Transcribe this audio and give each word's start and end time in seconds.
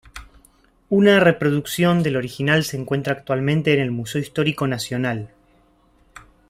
Una 0.89 1.19
reproducción 1.19 2.01
del 2.01 2.15
original 2.15 2.63
se 2.63 2.75
encuentra 2.75 3.13
actualmente 3.13 3.71
en 3.71 3.81
el 3.81 3.91
Museo 3.91 4.19
Histórico 4.19 4.65
Nacional. 4.65 5.29